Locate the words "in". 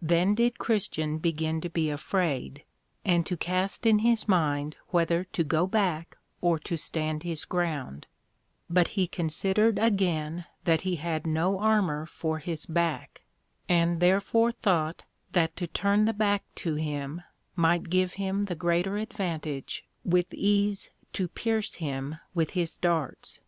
3.86-3.98